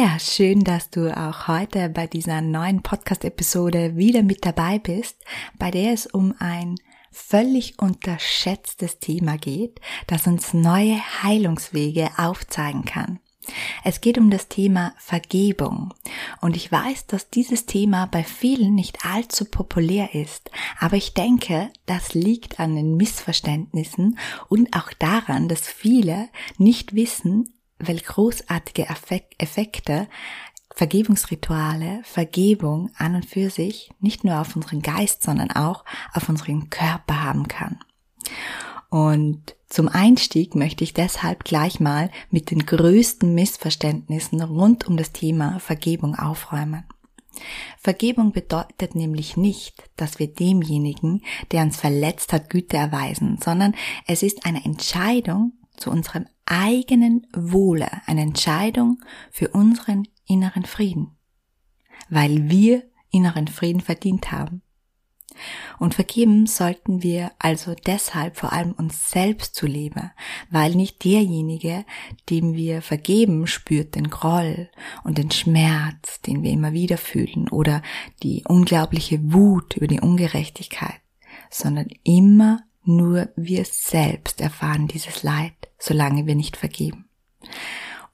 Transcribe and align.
Ja, 0.00 0.18
schön, 0.18 0.64
dass 0.64 0.88
du 0.88 1.14
auch 1.14 1.46
heute 1.46 1.90
bei 1.90 2.06
dieser 2.06 2.40
neuen 2.40 2.80
Podcast-Episode 2.80 3.98
wieder 3.98 4.22
mit 4.22 4.46
dabei 4.46 4.78
bist, 4.78 5.18
bei 5.58 5.70
der 5.70 5.92
es 5.92 6.06
um 6.06 6.34
ein 6.38 6.76
völlig 7.12 7.78
unterschätztes 7.78 8.98
Thema 8.98 9.36
geht, 9.36 9.78
das 10.06 10.26
uns 10.26 10.54
neue 10.54 10.96
Heilungswege 11.22 12.08
aufzeigen 12.16 12.86
kann. 12.86 13.20
Es 13.84 14.00
geht 14.00 14.16
um 14.16 14.30
das 14.30 14.48
Thema 14.48 14.94
Vergebung. 14.96 15.92
Und 16.40 16.56
ich 16.56 16.72
weiß, 16.72 17.06
dass 17.06 17.28
dieses 17.28 17.66
Thema 17.66 18.06
bei 18.06 18.24
vielen 18.24 18.74
nicht 18.74 19.04
allzu 19.04 19.44
populär 19.44 20.14
ist. 20.14 20.50
Aber 20.78 20.96
ich 20.96 21.12
denke, 21.12 21.68
das 21.84 22.14
liegt 22.14 22.58
an 22.58 22.74
den 22.74 22.96
Missverständnissen 22.96 24.18
und 24.48 24.74
auch 24.74 24.94
daran, 24.94 25.50
dass 25.50 25.68
viele 25.68 26.30
nicht 26.56 26.94
wissen, 26.94 27.52
welche 27.80 28.04
großartige 28.04 28.86
Effekte 29.38 30.08
Vergebungsrituale, 30.74 32.00
Vergebung 32.04 32.90
an 32.96 33.16
und 33.16 33.26
für 33.26 33.50
sich 33.50 33.90
nicht 34.00 34.24
nur 34.24 34.40
auf 34.40 34.54
unseren 34.56 34.82
Geist, 34.82 35.24
sondern 35.24 35.50
auch 35.50 35.84
auf 36.14 36.28
unseren 36.28 36.70
Körper 36.70 37.22
haben 37.22 37.48
kann. 37.48 37.80
Und 38.88 39.56
zum 39.68 39.88
Einstieg 39.88 40.54
möchte 40.54 40.82
ich 40.84 40.94
deshalb 40.94 41.44
gleich 41.44 41.80
mal 41.80 42.10
mit 42.30 42.50
den 42.50 42.66
größten 42.66 43.34
Missverständnissen 43.34 44.42
rund 44.42 44.86
um 44.86 44.96
das 44.96 45.12
Thema 45.12 45.60
Vergebung 45.60 46.16
aufräumen. 46.16 46.84
Vergebung 47.78 48.32
bedeutet 48.32 48.94
nämlich 48.94 49.36
nicht, 49.36 49.90
dass 49.96 50.18
wir 50.18 50.26
demjenigen, 50.26 51.22
der 51.52 51.62
uns 51.62 51.76
verletzt 51.76 52.32
hat, 52.32 52.50
Güte 52.50 52.76
erweisen, 52.76 53.38
sondern 53.42 53.74
es 54.06 54.22
ist 54.22 54.44
eine 54.44 54.64
Entscheidung 54.64 55.52
zu 55.80 55.90
unserem 55.90 56.26
eigenen 56.46 57.26
Wohle, 57.34 57.88
eine 58.06 58.22
Entscheidung 58.22 59.00
für 59.32 59.48
unseren 59.48 60.06
inneren 60.26 60.64
Frieden, 60.64 61.16
weil 62.08 62.48
wir 62.48 62.84
inneren 63.10 63.48
Frieden 63.48 63.80
verdient 63.80 64.30
haben. 64.30 64.62
Und 65.78 65.94
vergeben 65.94 66.46
sollten 66.46 67.02
wir 67.02 67.30
also 67.38 67.74
deshalb 67.86 68.36
vor 68.36 68.52
allem 68.52 68.72
uns 68.72 69.10
selbst 69.10 69.54
zuliebe, 69.54 70.10
weil 70.50 70.74
nicht 70.74 71.04
derjenige, 71.04 71.84
dem 72.28 72.54
wir 72.54 72.82
vergeben, 72.82 73.46
spürt 73.46 73.94
den 73.94 74.10
Groll 74.10 74.68
und 75.04 75.18
den 75.18 75.30
Schmerz, 75.30 76.20
den 76.20 76.42
wir 76.42 76.50
immer 76.50 76.72
wieder 76.72 76.98
fühlen 76.98 77.48
oder 77.48 77.82
die 78.22 78.44
unglaubliche 78.46 79.32
Wut 79.32 79.76
über 79.76 79.86
die 79.86 80.00
Ungerechtigkeit, 80.00 81.00
sondern 81.48 81.88
immer 82.02 82.64
nur 82.96 83.28
wir 83.36 83.64
selbst 83.64 84.40
erfahren 84.40 84.88
dieses 84.88 85.22
Leid, 85.22 85.70
solange 85.78 86.26
wir 86.26 86.34
nicht 86.34 86.56
vergeben. 86.56 87.08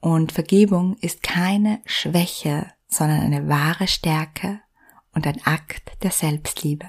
Und 0.00 0.32
Vergebung 0.32 0.96
ist 1.00 1.22
keine 1.22 1.80
Schwäche, 1.84 2.70
sondern 2.88 3.20
eine 3.20 3.48
wahre 3.48 3.88
Stärke 3.88 4.60
und 5.12 5.26
ein 5.26 5.40
Akt 5.44 6.02
der 6.02 6.10
Selbstliebe. 6.10 6.86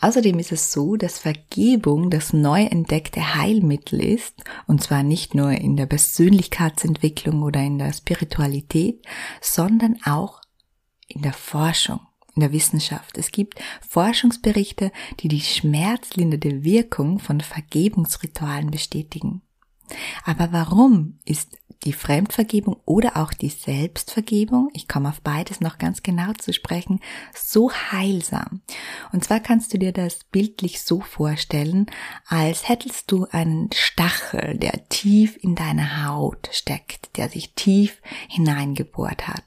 Außerdem 0.00 0.38
ist 0.38 0.52
es 0.52 0.72
so, 0.72 0.96
dass 0.96 1.20
Vergebung 1.20 2.10
das 2.10 2.32
neu 2.32 2.64
entdeckte 2.64 3.36
Heilmittel 3.36 4.02
ist, 4.02 4.42
und 4.66 4.82
zwar 4.82 5.02
nicht 5.02 5.34
nur 5.34 5.52
in 5.52 5.76
der 5.76 5.86
Persönlichkeitsentwicklung 5.86 7.42
oder 7.42 7.60
in 7.60 7.78
der 7.78 7.92
Spiritualität, 7.92 9.04
sondern 9.40 9.98
auch 10.04 10.40
in 11.06 11.22
der 11.22 11.32
Forschung 11.32 12.00
in 12.34 12.40
der 12.40 12.52
Wissenschaft. 12.52 13.18
Es 13.18 13.30
gibt 13.30 13.60
Forschungsberichte, 13.86 14.90
die 15.20 15.28
die 15.28 15.40
schmerzlindernde 15.40 16.64
Wirkung 16.64 17.18
von 17.18 17.40
Vergebungsritualen 17.40 18.70
bestätigen. 18.70 19.42
Aber 20.24 20.52
warum 20.52 21.18
ist 21.24 21.58
die 21.84 21.92
Fremdvergebung 21.92 22.76
oder 22.84 23.16
auch 23.16 23.32
die 23.32 23.48
Selbstvergebung, 23.48 24.70
ich 24.72 24.86
komme 24.86 25.08
auf 25.08 25.20
beides 25.20 25.60
noch 25.60 25.78
ganz 25.78 26.02
genau 26.02 26.32
zu 26.34 26.52
sprechen, 26.52 27.00
so 27.34 27.72
heilsam. 27.72 28.62
Und 29.12 29.24
zwar 29.24 29.40
kannst 29.40 29.74
du 29.74 29.78
dir 29.78 29.92
das 29.92 30.24
bildlich 30.24 30.82
so 30.82 31.00
vorstellen, 31.00 31.86
als 32.26 32.68
hättest 32.68 33.10
du 33.10 33.26
einen 33.30 33.70
Stachel, 33.74 34.58
der 34.58 34.88
tief 34.88 35.36
in 35.42 35.54
deine 35.54 36.06
Haut 36.06 36.48
steckt, 36.52 37.16
der 37.16 37.28
sich 37.28 37.54
tief 37.54 38.00
hineingebohrt 38.28 39.26
hat. 39.26 39.44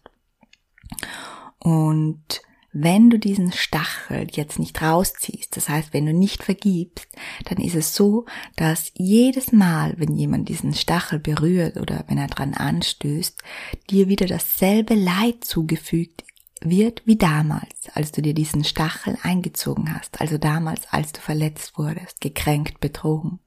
Und 1.60 2.42
wenn 2.78 3.10
du 3.10 3.18
diesen 3.18 3.54
Stachel 3.54 4.28
jetzt 4.32 4.60
nicht 4.60 4.82
rausziehst, 4.82 5.56
das 5.56 5.70
heißt, 5.70 5.94
wenn 5.94 6.06
du 6.06 6.14
nicht 6.14 6.44
vergibst, 6.44 7.08
dann 7.46 7.58
ist 7.58 7.74
es 7.74 7.96
so, 7.96 8.26
dass 8.58 8.92
jedes 8.96 9.54
Mal, 9.54 9.94
wenn 9.96 10.14
jemand 10.14 10.50
diesen 10.50 10.74
Stachel 10.74 11.20
berührt 11.20 11.78
oder 11.78 12.04
wenn 12.08 12.18
er 12.18 12.28
dran 12.28 12.54
anstößt, 12.54 13.42
dir 13.90 14.10
wieder 14.10 14.26
dasselbe 14.26 14.94
Leid 14.94 15.46
zugefügt 15.46 16.26
wird 16.60 17.02
wie 17.06 17.16
damals, 17.16 17.90
als 17.94 18.12
du 18.12 18.22
dir 18.22 18.34
diesen 18.34 18.66
Stachel 18.66 19.18
eingezogen 19.24 19.96
hast, 19.96 20.20
also 20.20 20.38
damals, 20.38 20.82
als 20.92 21.14
du 21.14 21.22
verletzt 21.22 21.78
wurdest, 21.78 22.20
gekränkt, 22.20 22.82
betrogen. 22.82 23.40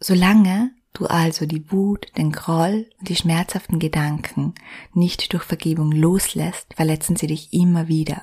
Solange 0.00 0.72
du 0.94 1.06
also 1.06 1.44
die 1.44 1.70
Wut, 1.70 2.06
den 2.16 2.32
Groll 2.32 2.86
und 2.98 3.08
die 3.08 3.16
schmerzhaften 3.16 3.78
Gedanken 3.78 4.54
nicht 4.92 5.32
durch 5.32 5.42
Vergebung 5.42 5.92
loslässt, 5.92 6.74
verletzen 6.74 7.16
sie 7.16 7.26
dich 7.26 7.52
immer 7.52 7.88
wieder. 7.88 8.22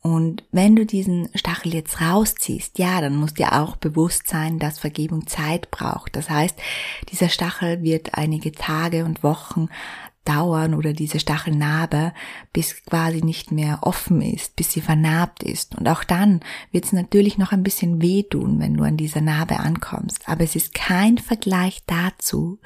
Und 0.00 0.42
wenn 0.50 0.74
du 0.74 0.84
diesen 0.84 1.28
Stachel 1.36 1.74
jetzt 1.74 2.00
rausziehst, 2.00 2.80
ja, 2.80 3.00
dann 3.00 3.14
muss 3.14 3.34
dir 3.34 3.52
auch 3.52 3.76
bewusst 3.76 4.26
sein, 4.26 4.58
dass 4.58 4.80
Vergebung 4.80 5.28
Zeit 5.28 5.70
braucht. 5.70 6.16
Das 6.16 6.28
heißt, 6.28 6.58
dieser 7.10 7.28
Stachel 7.28 7.82
wird 7.82 8.14
einige 8.14 8.50
Tage 8.50 9.04
und 9.04 9.22
Wochen 9.22 9.68
dauern 10.24 10.74
oder 10.74 10.92
diese 10.92 11.20
Stachelnarbe, 11.20 12.12
bis 12.52 12.84
quasi 12.84 13.22
nicht 13.22 13.52
mehr 13.52 13.80
offen 13.82 14.22
ist, 14.22 14.56
bis 14.56 14.72
sie 14.72 14.80
vernarbt 14.80 15.42
ist. 15.42 15.74
Und 15.74 15.88
auch 15.88 16.04
dann 16.04 16.40
wird 16.70 16.84
es 16.84 16.92
natürlich 16.92 17.38
noch 17.38 17.52
ein 17.52 17.62
bisschen 17.62 18.00
wehtun, 18.00 18.60
wenn 18.60 18.74
du 18.74 18.84
an 18.84 18.96
dieser 18.96 19.20
Narbe 19.20 19.58
ankommst. 19.60 20.28
Aber 20.28 20.44
es 20.44 20.56
ist 20.56 20.74
kein 20.74 21.18
Vergleich 21.18 21.82
dazu, 21.86 22.58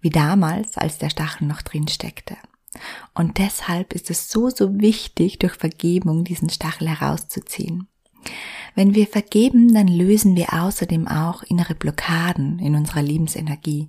wie 0.00 0.10
damals, 0.10 0.76
als 0.76 0.98
der 0.98 1.10
Stachel 1.10 1.46
noch 1.46 1.62
drin 1.62 1.88
steckte. 1.88 2.36
Und 3.14 3.38
deshalb 3.38 3.92
ist 3.94 4.10
es 4.10 4.30
so, 4.30 4.50
so 4.50 4.80
wichtig, 4.80 5.38
durch 5.38 5.54
Vergebung 5.54 6.24
diesen 6.24 6.50
Stachel 6.50 6.88
herauszuziehen. 6.88 7.88
Wenn 8.76 8.94
wir 8.94 9.06
vergeben, 9.06 9.72
dann 9.72 9.88
lösen 9.88 10.36
wir 10.36 10.52
außerdem 10.52 11.08
auch 11.08 11.42
innere 11.42 11.74
Blockaden 11.74 12.58
in 12.58 12.74
unserer 12.76 13.00
Lebensenergie 13.00 13.88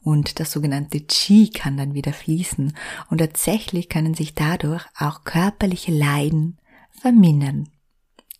und 0.00 0.38
das 0.38 0.52
sogenannte 0.52 1.00
Qi 1.00 1.50
kann 1.50 1.76
dann 1.76 1.92
wieder 1.92 2.12
fließen 2.12 2.72
und 3.10 3.18
tatsächlich 3.18 3.88
können 3.88 4.14
sich 4.14 4.36
dadurch 4.36 4.86
auch 4.96 5.24
körperliche 5.24 5.90
Leiden 5.90 6.56
vermindern 6.92 7.68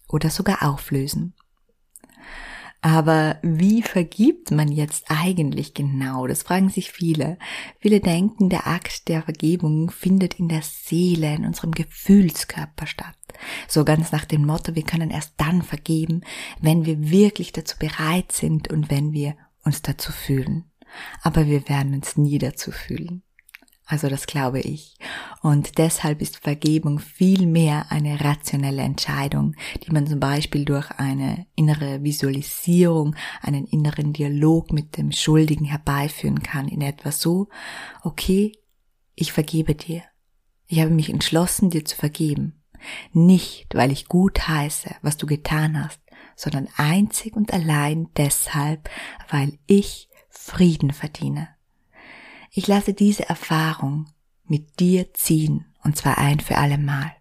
oder 0.09 0.31
sogar 0.31 0.62
auflösen. 0.62 1.34
Aber 2.81 3.39
wie 3.43 3.83
vergibt 3.83 4.53
man 4.53 4.71
jetzt 4.71 5.06
eigentlich 5.09 5.75
genau? 5.75 6.28
Das 6.28 6.44
fragen 6.44 6.69
sich 6.69 6.93
viele. 6.93 7.37
Viele 7.81 8.00
denken, 8.00 8.50
der 8.50 8.69
Akt 8.69 9.09
der 9.09 9.22
Vergebung 9.22 9.91
findet 9.91 10.34
in 10.34 10.48
der 10.48 10.63
Seele, 10.63 11.34
in 11.34 11.45
unserem 11.45 11.72
Gefühlskörper 11.72 12.86
statt. 12.86 13.16
So 13.66 13.84
ganz 13.84 14.13
nach 14.13 14.25
dem 14.25 14.47
Motto, 14.47 14.77
wir 14.77 14.84
können 14.84 15.10
erst 15.10 15.34
dann 15.39 15.63
vergeben, 15.63 16.21
wenn 16.60 16.86
wir 16.86 17.10
wirklich 17.10 17.53
dazu 17.53 17.77
bereit 17.78 18.30
sind 18.30 18.69
und 18.69 18.91
wenn 18.91 19.13
wir 19.13 19.36
uns 19.65 19.83
dazu 19.83 20.13
fühlen. 20.13 20.71
Aber 21.22 21.47
wir 21.47 21.69
werden 21.69 21.95
uns 21.95 22.16
nie 22.16 22.39
dazu 22.39 22.71
fühlen. 22.71 23.22
Also 23.90 24.10
das 24.10 24.26
glaube 24.26 24.60
ich. 24.60 24.98
Und 25.40 25.78
deshalb 25.78 26.20
ist 26.20 26.36
Vergebung 26.36 26.98
viel 26.98 27.46
mehr 27.46 27.90
eine 27.90 28.20
rationelle 28.20 28.82
Entscheidung, 28.82 29.54
die 29.82 29.90
man 29.90 30.06
zum 30.06 30.20
Beispiel 30.20 30.66
durch 30.66 30.90
eine 30.90 31.46
innere 31.54 32.04
Visualisierung, 32.04 33.16
einen 33.40 33.64
inneren 33.64 34.12
Dialog 34.12 34.72
mit 34.74 34.98
dem 34.98 35.10
Schuldigen 35.10 35.64
herbeiführen 35.64 36.42
kann. 36.42 36.68
In 36.68 36.82
etwa 36.82 37.10
so, 37.10 37.48
okay, 38.02 38.52
ich 39.14 39.32
vergebe 39.32 39.74
dir. 39.74 40.02
Ich 40.66 40.80
habe 40.80 40.90
mich 40.90 41.08
entschlossen, 41.08 41.70
dir 41.70 41.86
zu 41.86 41.96
vergeben. 41.96 42.62
Nicht, 43.14 43.74
weil 43.74 43.90
ich 43.90 44.06
gut 44.06 44.46
heiße, 44.48 44.96
was 45.00 45.16
du 45.16 45.26
getan 45.26 45.82
hast, 45.82 46.00
sondern 46.36 46.68
einzig 46.76 47.34
und 47.36 47.54
allein 47.54 48.10
deshalb, 48.18 48.90
weil 49.30 49.58
ich 49.66 50.10
Frieden 50.28 50.92
verdiene. 50.92 51.58
Ich 52.59 52.66
lasse 52.66 52.93
diese 52.93 53.28
Erfahrung 53.28 54.07
mit 54.45 54.81
dir 54.81 55.15
ziehen, 55.15 55.66
und 55.84 55.97
zwar 55.97 56.19
ein 56.19 56.41
für 56.41 56.59
alle 56.59 56.77
Mal. 56.77 57.13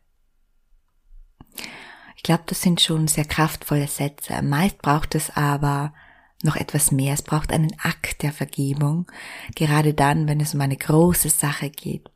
Ich 2.16 2.24
glaube, 2.24 2.42
das 2.48 2.64
sind 2.64 2.82
schon 2.82 3.08
sehr 3.08 3.24
kraftvolle 3.24 3.88
Sätze. 3.88 4.42
Meist 4.42 4.80
braucht 4.80 5.14
es 5.14 5.30
aber 5.30 5.94
noch 6.42 6.56
etwas 6.56 6.92
mehr. 6.92 7.14
Es 7.14 7.22
braucht 7.22 7.52
einen 7.52 7.70
Akt 7.84 8.24
der 8.24 8.34
Vergebung, 8.34 9.06
gerade 9.54 9.94
dann, 9.94 10.28
wenn 10.28 10.40
es 10.40 10.56
um 10.56 10.62
eine 10.62 10.76
große 10.76 11.30
Sache 11.30 11.70
geht. 11.70 12.10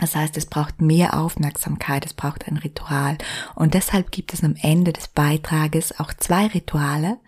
Das 0.00 0.16
heißt, 0.16 0.36
es 0.36 0.46
braucht 0.46 0.80
mehr 0.80 1.18
Aufmerksamkeit, 1.18 2.04
es 2.04 2.14
braucht 2.14 2.48
ein 2.48 2.56
Ritual. 2.56 3.16
Und 3.54 3.74
deshalb 3.74 4.10
gibt 4.10 4.34
es 4.34 4.42
am 4.42 4.56
Ende 4.60 4.92
des 4.92 5.08
Beitrages 5.08 5.98
auch 6.00 6.12
zwei 6.12 6.46
Rituale 6.48 7.18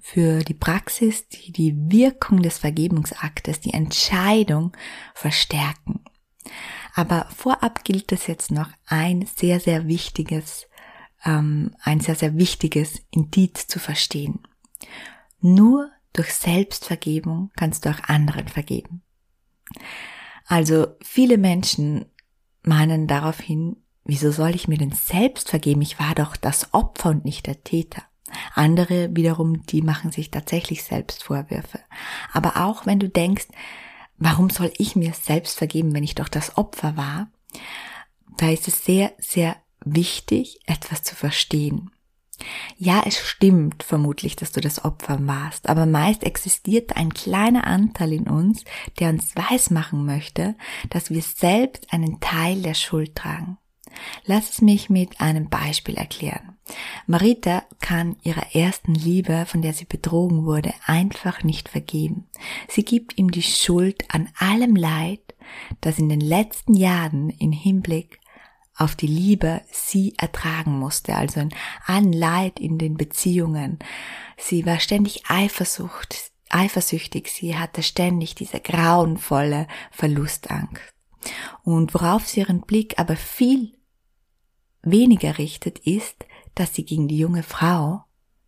für 0.00 0.40
die 0.44 0.54
Praxis, 0.54 1.28
die 1.28 1.50
die 1.50 1.74
Wirkung 1.90 2.42
des 2.42 2.58
Vergebungsaktes, 2.58 3.60
die 3.60 3.72
Entscheidung 3.72 4.76
verstärken. 5.14 6.04
Aber 6.94 7.26
vorab 7.34 7.84
gilt 7.84 8.12
es 8.12 8.26
jetzt 8.26 8.50
noch 8.50 8.68
ein 8.86 9.26
sehr, 9.26 9.60
sehr 9.60 9.86
wichtiges, 9.86 10.66
ähm, 11.24 11.74
ein 11.82 12.00
sehr, 12.00 12.16
sehr 12.16 12.36
wichtiges 12.36 13.00
Indiz 13.10 13.66
zu 13.66 13.78
verstehen. 13.78 14.40
Nur 15.40 15.90
durch 16.12 16.34
Selbstvergebung 16.34 17.50
kannst 17.56 17.86
du 17.86 17.90
auch 17.90 18.08
anderen 18.08 18.48
vergeben. 18.48 19.02
Also 20.50 20.88
viele 21.00 21.38
Menschen 21.38 22.06
meinen 22.64 23.06
daraufhin, 23.06 23.76
wieso 24.02 24.32
soll 24.32 24.56
ich 24.56 24.66
mir 24.66 24.78
denn 24.78 24.90
selbst 24.90 25.48
vergeben? 25.48 25.80
Ich 25.80 26.00
war 26.00 26.16
doch 26.16 26.34
das 26.34 26.74
Opfer 26.74 27.10
und 27.10 27.24
nicht 27.24 27.46
der 27.46 27.62
Täter. 27.62 28.02
Andere 28.56 29.10
wiederum, 29.14 29.64
die 29.66 29.80
machen 29.80 30.10
sich 30.10 30.32
tatsächlich 30.32 30.82
selbst 30.82 31.22
Vorwürfe. 31.22 31.78
Aber 32.32 32.56
auch 32.66 32.84
wenn 32.84 32.98
du 32.98 33.08
denkst, 33.08 33.46
warum 34.18 34.50
soll 34.50 34.72
ich 34.76 34.96
mir 34.96 35.12
selbst 35.12 35.56
vergeben, 35.56 35.94
wenn 35.94 36.02
ich 36.02 36.16
doch 36.16 36.28
das 36.28 36.58
Opfer 36.58 36.96
war, 36.96 37.30
da 38.36 38.50
ist 38.50 38.66
es 38.66 38.84
sehr, 38.84 39.12
sehr 39.18 39.56
wichtig, 39.84 40.58
etwas 40.66 41.04
zu 41.04 41.14
verstehen. 41.14 41.92
Ja, 42.76 43.02
es 43.06 43.18
stimmt 43.18 43.82
vermutlich, 43.82 44.36
dass 44.36 44.52
du 44.52 44.60
das 44.60 44.84
Opfer 44.84 45.18
warst, 45.26 45.68
aber 45.68 45.86
meist 45.86 46.24
existiert 46.24 46.96
ein 46.96 47.12
kleiner 47.12 47.66
Anteil 47.66 48.12
in 48.12 48.28
uns, 48.28 48.64
der 48.98 49.10
uns 49.10 49.34
weismachen 49.36 50.04
möchte, 50.06 50.54
dass 50.88 51.10
wir 51.10 51.22
selbst 51.22 51.92
einen 51.92 52.20
Teil 52.20 52.62
der 52.62 52.74
Schuld 52.74 53.14
tragen. 53.14 53.58
Lass 54.24 54.50
es 54.50 54.60
mich 54.60 54.88
mit 54.88 55.20
einem 55.20 55.48
Beispiel 55.48 55.96
erklären. 55.96 56.56
Marita 57.06 57.64
kann 57.80 58.16
ihrer 58.22 58.54
ersten 58.54 58.94
Liebe, 58.94 59.44
von 59.46 59.62
der 59.62 59.72
sie 59.72 59.84
betrogen 59.84 60.44
wurde, 60.44 60.72
einfach 60.86 61.42
nicht 61.42 61.68
vergeben. 61.68 62.28
Sie 62.68 62.84
gibt 62.84 63.18
ihm 63.18 63.30
die 63.30 63.42
Schuld 63.42 64.04
an 64.08 64.28
allem 64.38 64.76
Leid, 64.76 65.34
das 65.80 65.98
in 65.98 66.08
den 66.08 66.20
letzten 66.20 66.74
Jahren 66.74 67.30
in 67.30 67.50
Hinblick 67.50 68.19
auf 68.80 68.96
die 68.96 69.06
Liebe 69.06 69.62
sie 69.70 70.14
ertragen 70.16 70.78
musste, 70.78 71.14
also 71.14 71.40
in 71.40 71.50
allen 71.86 72.12
Leid 72.12 72.58
in 72.58 72.78
den 72.78 72.96
Beziehungen. 72.96 73.78
Sie 74.36 74.64
war 74.64 74.80
ständig 74.80 75.24
Eifersucht, 75.28 76.32
eifersüchtig, 76.48 77.30
sie 77.30 77.56
hatte 77.56 77.82
ständig 77.82 78.34
diese 78.34 78.60
grauenvolle 78.60 79.66
Verlustangst. 79.90 80.82
Und 81.62 81.92
worauf 81.94 82.26
sie 82.26 82.40
ihren 82.40 82.62
Blick 82.62 82.98
aber 82.98 83.16
viel 83.16 83.76
weniger 84.82 85.38
richtet, 85.38 85.80
ist, 85.80 86.24
dass 86.54 86.74
sie 86.74 86.84
gegen 86.84 87.06
die 87.06 87.18
junge 87.18 87.42
Frau, 87.42 88.04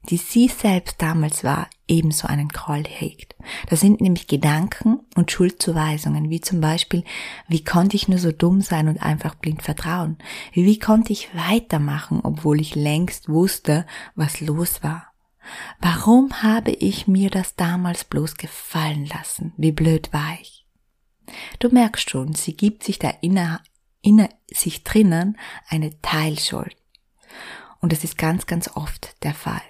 die 0.08 0.16
sie 0.16 0.48
selbst 0.48 1.00
damals 1.00 1.44
war, 1.44 1.68
ebenso 1.86 2.26
einen 2.26 2.48
Groll 2.48 2.84
hegt. 2.86 3.36
Das 3.68 3.80
sind 3.80 4.00
nämlich 4.00 4.26
Gedanken 4.26 5.00
und 5.14 5.30
Schuldzuweisungen, 5.30 6.30
wie 6.30 6.40
zum 6.40 6.60
Beispiel, 6.60 7.04
wie 7.48 7.64
konnte 7.64 7.96
ich 7.96 8.08
nur 8.08 8.18
so 8.18 8.32
dumm 8.32 8.60
sein 8.60 8.88
und 8.88 9.02
einfach 9.02 9.34
blind 9.34 9.62
vertrauen? 9.62 10.18
Wie 10.52 10.78
konnte 10.78 11.12
ich 11.12 11.28
weitermachen, 11.34 12.20
obwohl 12.22 12.60
ich 12.60 12.74
längst 12.74 13.28
wusste, 13.28 13.86
was 14.14 14.40
los 14.40 14.82
war? 14.82 15.12
Warum 15.80 16.42
habe 16.42 16.70
ich 16.70 17.08
mir 17.08 17.30
das 17.30 17.56
damals 17.56 18.04
bloß 18.04 18.36
gefallen 18.36 19.06
lassen? 19.06 19.52
Wie 19.56 19.72
blöd 19.72 20.12
war 20.12 20.38
ich? 20.40 20.66
Du 21.58 21.68
merkst 21.68 22.10
schon, 22.10 22.34
sie 22.34 22.56
gibt 22.56 22.84
sich 22.84 22.98
da 22.98 23.10
inner, 23.20 23.60
inner 24.00 24.28
sich 24.50 24.84
drinnen 24.84 25.38
eine 25.68 26.00
Teilschuld. 26.00 26.76
Und 27.80 27.92
das 27.92 28.04
ist 28.04 28.18
ganz, 28.18 28.46
ganz 28.46 28.70
oft 28.74 29.16
der 29.24 29.34
Fall. 29.34 29.62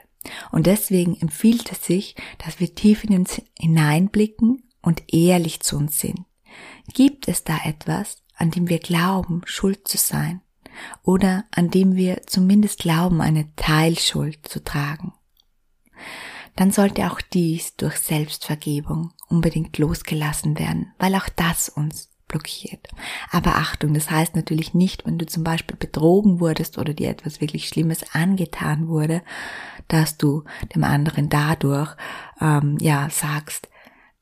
Und 0.50 0.66
deswegen 0.66 1.16
empfiehlt 1.20 1.70
es 1.72 1.84
sich, 1.84 2.14
dass 2.44 2.60
wir 2.60 2.74
tief 2.74 3.04
in 3.04 3.18
uns 3.18 3.40
hineinblicken 3.58 4.62
und 4.80 5.02
ehrlich 5.12 5.60
zu 5.60 5.76
uns 5.76 5.98
sind. 5.98 6.20
Gibt 6.92 7.28
es 7.28 7.44
da 7.44 7.58
etwas, 7.64 8.22
an 8.36 8.50
dem 8.50 8.68
wir 8.68 8.78
glauben, 8.78 9.42
schuld 9.44 9.86
zu 9.88 9.98
sein? 9.98 10.40
Oder 11.02 11.44
an 11.50 11.70
dem 11.70 11.96
wir 11.96 12.22
zumindest 12.26 12.78
glauben, 12.80 13.20
eine 13.20 13.54
Teilschuld 13.56 14.46
zu 14.48 14.62
tragen? 14.62 15.12
Dann 16.56 16.70
sollte 16.70 17.10
auch 17.10 17.20
dies 17.20 17.76
durch 17.76 17.96
Selbstvergebung 17.96 19.12
unbedingt 19.28 19.78
losgelassen 19.78 20.58
werden, 20.58 20.92
weil 20.98 21.14
auch 21.14 21.28
das 21.28 21.68
uns 21.68 22.11
blockiert. 22.32 22.88
Aber 23.30 23.56
Achtung, 23.56 23.94
das 23.94 24.10
heißt 24.10 24.34
natürlich 24.34 24.74
nicht, 24.74 25.06
wenn 25.06 25.18
du 25.18 25.26
zum 25.26 25.44
Beispiel 25.44 25.76
betrogen 25.76 26.40
wurdest 26.40 26.78
oder 26.78 26.94
dir 26.94 27.10
etwas 27.10 27.40
wirklich 27.40 27.68
Schlimmes 27.68 28.02
angetan 28.12 28.88
wurde, 28.88 29.22
dass 29.86 30.18
du 30.18 30.42
dem 30.74 30.82
anderen 30.82 31.28
dadurch 31.28 31.94
ähm, 32.40 32.78
ja 32.80 33.08
sagst, 33.10 33.68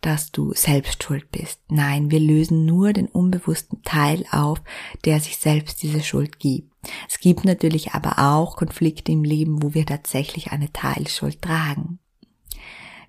dass 0.01 0.33
du 0.33 0.53
selbst 0.55 1.03
schuld 1.03 1.31
bist. 1.31 1.61
Nein, 1.69 2.11
wir 2.11 2.21
lösen 2.21 2.65
nur 2.65 2.93
den 2.93 3.07
unbewussten 3.07 3.83
Teil 3.83 4.25
auf, 4.31 4.61
der 5.05 5.21
sich 5.21 5.37
selbst 5.37 5.83
diese 5.83 6.03
Schuld 6.03 6.39
gibt. 6.39 6.71
Es 7.09 7.19
gibt 7.19 7.45
natürlich 7.45 7.93
aber 7.93 8.19
auch 8.19 8.57
Konflikte 8.57 9.13
im 9.13 9.25
Leben, 9.25 9.63
wo 9.63 9.75
wir 9.75 9.85
tatsächlich 9.85 10.53
eine 10.53 10.73
Teilschuld 10.73 11.43
tragen. 11.43 11.99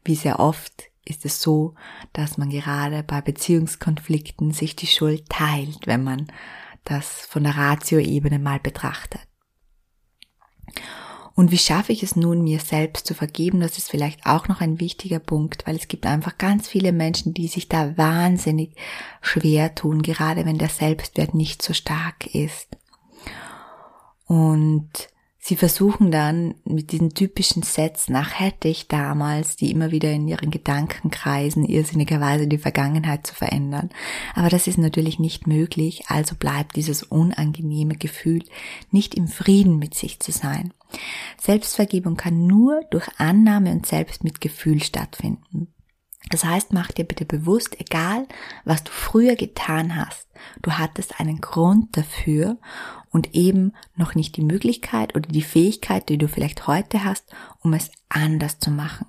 Wie 0.03 0.15
sehr 0.15 0.39
oft 0.39 0.91
ist 1.12 1.25
es 1.25 1.42
so, 1.42 1.75
dass 2.13 2.40
man 2.40 2.50
gerade 2.50 3.04
bei 3.04 3.22
Beziehungskonflikten 3.22 4.52
sich 4.52 4.75
die 4.75 4.88
Schuld 4.88 5.30
teilt, 5.30 5.86
wenn 5.86 6.04
man 6.04 6.28
das 6.84 7.28
von 7.28 7.44
der 7.44 7.56
Ratio-Ebene 7.56 8.40
mal 8.40 8.60
betrachtet. 8.60 9.22
Und 11.34 11.52
wie 11.52 11.58
schaffe 11.58 11.92
ich 11.92 12.04
es 12.04 12.16
nun, 12.16 12.44
mir 12.44 12.60
selbst 12.60 13.08
zu 13.08 13.13
vergeben? 13.13 13.62
Das 13.62 13.78
ist 13.78 13.90
vielleicht 13.90 14.25
auch 14.25 14.48
noch 14.48 14.62
ein 14.62 14.80
wichtiger 14.80 15.19
Punkt, 15.19 15.66
weil 15.66 15.75
es 15.75 15.88
gibt 15.88 16.06
einfach 16.06 16.38
ganz 16.38 16.68
viele 16.68 16.92
Menschen, 16.92 17.34
die 17.34 17.48
sich 17.48 17.69
da 17.69 17.98
wahnsinnig 17.98 18.75
schwer 19.22 19.75
tun, 19.75 20.02
gerade 20.02 20.46
wenn 20.46 20.58
der 20.58 20.69
Selbstwert 20.69 21.34
nicht 21.34 21.62
so 21.62 21.74
stark 21.74 22.34
ist. 22.34 22.78
Und 24.25 25.11
Sie 25.43 25.55
versuchen 25.55 26.12
dann 26.12 26.53
mit 26.65 26.91
diesen 26.91 27.15
typischen 27.15 27.63
Sets 27.63 28.10
nach 28.10 28.39
hätte 28.39 28.67
ich 28.67 28.88
damals, 28.88 29.55
die 29.55 29.71
immer 29.71 29.89
wieder 29.89 30.12
in 30.12 30.27
ihren 30.27 30.51
Gedanken 30.51 31.10
kreisen, 31.10 31.65
irrsinnigerweise 31.65 32.48
die 32.48 32.60
Vergangenheit 32.60 33.25
zu 33.25 33.33
verändern. 33.33 33.89
Aber 34.36 34.50
das 34.50 34.67
ist 34.67 34.77
natürlich 34.77 35.17
nicht 35.17 35.48
möglich, 35.48 36.03
also 36.10 36.36
bleibt 36.36 36.75
dieses 36.75 37.01
unangenehme 37.01 37.95
Gefühl, 37.95 38.43
nicht 38.91 39.15
im 39.15 39.27
Frieden 39.27 39.79
mit 39.79 39.95
sich 39.95 40.19
zu 40.19 40.31
sein. 40.31 40.75
Selbstvergebung 41.39 42.17
kann 42.17 42.45
nur 42.45 42.81
durch 42.91 43.07
Annahme 43.17 43.71
und 43.71 43.88
Selbstmitgefühl 43.88 44.83
stattfinden. 44.83 45.74
Das 46.32 46.46
heißt, 46.46 46.74
mach 46.74 46.92
dir 46.92 47.04
bitte 47.04 47.26
bewusst, 47.26 47.80
egal 47.80 48.26
was 48.64 48.84
du 48.84 48.92
früher 48.92 49.36
getan 49.36 49.96
hast, 49.96 50.28
du 50.62 50.72
hattest 50.72 51.20
einen 51.20 51.42
Grund 51.42 51.96
dafür 51.96 52.58
und 53.12 53.36
eben 53.36 53.74
noch 53.96 54.16
nicht 54.16 54.38
die 54.38 54.44
Möglichkeit 54.44 55.16
oder 55.16 55.30
die 55.30 55.44
Fähigkeit, 55.44 56.08
die 56.10 56.18
du 56.18 56.28
vielleicht 56.28 56.68
heute 56.68 57.04
hast, 57.04 57.26
um 57.62 57.74
es 57.74 57.92
anders 58.08 58.60
zu 58.60 58.72
machen. 58.72 59.06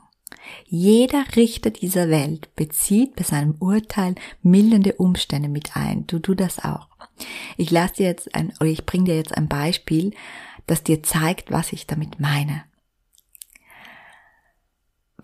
Jeder 0.66 1.24
Richter 1.36 1.70
dieser 1.70 2.08
Welt 2.08 2.54
bezieht 2.56 3.14
bei 3.14 3.22
seinem 3.22 3.54
Urteil 3.60 4.16
mildernde 4.42 4.94
Umstände 4.94 5.48
mit 5.48 5.76
ein. 5.76 6.06
Du 6.08 6.18
tu 6.18 6.34
das 6.34 6.58
auch. 6.64 6.88
Ich 7.56 7.70
lasse 7.70 7.94
dir 7.94 8.06
jetzt 8.06 8.34
ein, 8.34 8.52
oder 8.58 8.68
ich 8.68 8.84
bringe 8.84 9.04
dir 9.04 9.16
jetzt 9.16 9.36
ein 9.36 9.46
Beispiel, 9.46 10.12
das 10.66 10.82
dir 10.82 11.04
zeigt, 11.04 11.52
was 11.52 11.72
ich 11.72 11.86
damit 11.86 12.18
meine 12.18 12.64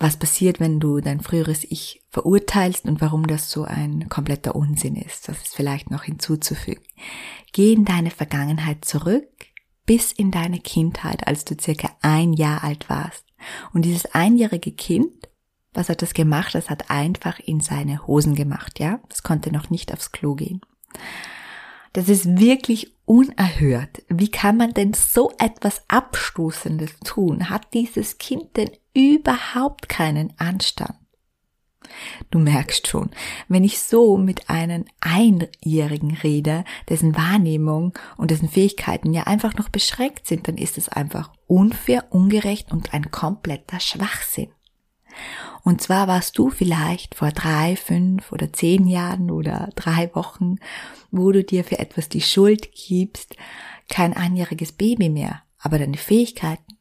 was 0.00 0.16
passiert, 0.16 0.60
wenn 0.60 0.80
du 0.80 1.00
dein 1.00 1.20
früheres 1.20 1.64
Ich 1.64 2.02
verurteilst 2.10 2.84
und 2.84 3.00
warum 3.00 3.26
das 3.26 3.50
so 3.50 3.64
ein 3.64 4.08
kompletter 4.08 4.54
Unsinn 4.54 4.96
ist. 4.96 5.28
Das 5.28 5.38
ist 5.38 5.56
vielleicht 5.56 5.90
noch 5.90 6.04
hinzuzufügen. 6.04 6.82
Geh 7.52 7.72
in 7.72 7.84
deine 7.84 8.10
Vergangenheit 8.10 8.84
zurück 8.84 9.28
bis 9.86 10.12
in 10.12 10.30
deine 10.30 10.60
Kindheit, 10.60 11.26
als 11.26 11.44
du 11.46 11.56
circa 11.58 11.90
ein 12.02 12.34
Jahr 12.34 12.62
alt 12.62 12.90
warst. 12.90 13.24
Und 13.72 13.86
dieses 13.86 14.06
einjährige 14.14 14.72
Kind, 14.72 15.28
was 15.72 15.88
hat 15.88 16.02
das 16.02 16.12
gemacht? 16.12 16.54
Das 16.54 16.68
hat 16.68 16.90
einfach 16.90 17.38
in 17.38 17.60
seine 17.60 18.06
Hosen 18.06 18.34
gemacht, 18.34 18.80
ja? 18.80 19.00
Das 19.08 19.22
konnte 19.22 19.50
noch 19.50 19.70
nicht 19.70 19.92
aufs 19.92 20.12
Klo 20.12 20.34
gehen. 20.34 20.60
Das 21.94 22.08
ist 22.08 22.38
wirklich 22.38 22.92
unerhört. 23.06 24.02
Wie 24.08 24.30
kann 24.30 24.58
man 24.58 24.74
denn 24.74 24.92
so 24.92 25.32
etwas 25.38 25.82
Abstoßendes 25.88 27.00
tun? 27.04 27.48
Hat 27.48 27.72
dieses 27.72 28.18
Kind 28.18 28.56
denn 28.56 28.70
überhaupt 28.98 29.88
keinen 29.88 30.32
Anstand? 30.38 30.96
Du 32.30 32.38
merkst 32.38 32.88
schon, 32.88 33.10
wenn 33.48 33.64
ich 33.64 33.80
so 33.80 34.18
mit 34.18 34.50
einem 34.50 34.84
Einjährigen 35.00 36.14
rede, 36.16 36.64
dessen 36.88 37.16
Wahrnehmung 37.16 37.96
und 38.16 38.30
dessen 38.30 38.48
Fähigkeiten 38.48 39.14
ja 39.14 39.22
einfach 39.24 39.54
noch 39.54 39.68
beschränkt 39.68 40.26
sind, 40.26 40.48
dann 40.48 40.58
ist 40.58 40.76
es 40.76 40.88
einfach 40.88 41.30
unfair, 41.46 42.06
ungerecht 42.10 42.72
und 42.72 42.92
ein 42.92 43.10
kompletter 43.10 43.80
Schwachsinn. 43.80 44.50
Und 45.64 45.80
zwar 45.80 46.08
warst 46.08 46.36
du 46.38 46.50
vielleicht 46.50 47.14
vor 47.14 47.30
drei, 47.30 47.76
fünf 47.76 48.32
oder 48.32 48.52
zehn 48.52 48.86
Jahren 48.86 49.30
oder 49.30 49.70
drei 49.74 50.14
Wochen, 50.14 50.56
wo 51.10 51.32
du 51.32 51.42
dir 51.42 51.64
für 51.64 51.78
etwas 51.78 52.08
die 52.08 52.20
Schuld 52.20 52.70
gibst, 52.72 53.36
kein 53.88 54.14
einjähriges 54.14 54.72
Baby 54.72 55.08
mehr, 55.08 55.42
aber 55.58 55.78
deine 55.78 55.96
Fähigkeiten 55.96 56.78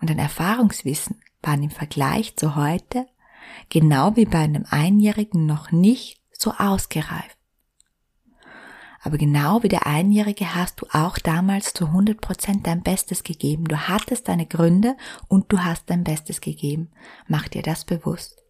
und 0.00 0.10
dein 0.10 0.18
Erfahrungswissen 0.18 1.20
waren 1.46 1.62
im 1.62 1.70
Vergleich 1.70 2.36
zu 2.36 2.56
heute 2.56 3.06
genau 3.68 4.16
wie 4.16 4.26
bei 4.26 4.38
einem 4.38 4.64
Einjährigen 4.68 5.46
noch 5.46 5.72
nicht 5.72 6.20
so 6.32 6.52
ausgereift. 6.52 7.36
Aber 9.02 9.18
genau 9.18 9.62
wie 9.62 9.68
der 9.68 9.86
Einjährige 9.86 10.56
hast 10.56 10.80
du 10.80 10.86
auch 10.90 11.18
damals 11.18 11.72
zu 11.72 11.86
100 11.86 12.20
Prozent 12.20 12.66
dein 12.66 12.82
Bestes 12.82 13.22
gegeben. 13.22 13.66
Du 13.66 13.76
hattest 13.86 14.26
deine 14.26 14.46
Gründe 14.46 14.96
und 15.28 15.52
du 15.52 15.60
hast 15.60 15.88
dein 15.90 16.02
Bestes 16.02 16.40
gegeben. 16.40 16.90
Mach 17.28 17.46
dir 17.46 17.62
das 17.62 17.84
bewusst. 17.84 18.42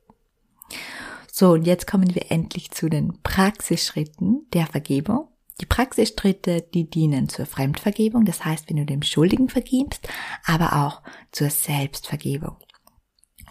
So, 1.31 1.51
und 1.51 1.67
jetzt 1.67 1.87
kommen 1.87 2.15
wir 2.15 2.31
endlich 2.31 2.71
zu 2.71 2.89
den 2.89 3.21
Praxisschritten 3.23 4.47
der 4.55 4.67
Vergebung. 4.67 5.29
Die 5.61 5.67
Praxisschritte, 5.67 6.63
die 6.63 6.89
dienen 6.89 7.29
zur 7.29 7.45
Fremdvergebung, 7.45 8.25
das 8.25 8.43
heißt, 8.45 8.71
wenn 8.71 8.79
du 8.79 8.87
dem 8.87 9.03
Schuldigen 9.03 9.51
vergibst, 9.51 10.09
aber 10.47 10.87
auch 10.87 11.03
zur 11.33 11.51
Selbstvergebung. 11.51 12.57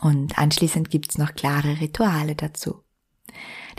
Und 0.01 0.37
anschließend 0.37 0.89
gibt's 0.89 1.17
noch 1.17 1.33
klare 1.33 1.79
Rituale 1.79 2.35
dazu. 2.35 2.83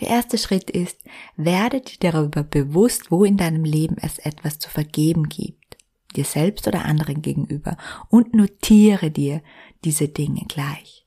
Der 0.01 0.09
erste 0.09 0.39
Schritt 0.39 0.71
ist, 0.71 0.99
werde 1.37 1.81
dir 1.81 1.99
darüber 1.99 2.43
bewusst, 2.43 3.11
wo 3.11 3.25
in 3.25 3.37
deinem 3.37 3.65
Leben 3.65 3.97
es 4.01 4.19
etwas 4.19 4.59
zu 4.59 4.69
vergeben 4.69 5.29
gibt, 5.29 5.77
dir 6.15 6.25
selbst 6.25 6.67
oder 6.69 6.85
anderen 6.85 7.23
gegenüber, 7.23 7.77
und 8.09 8.35
notiere 8.35 9.11
dir 9.11 9.43
diese 9.85 10.09
Dinge 10.09 10.45
gleich. 10.49 11.07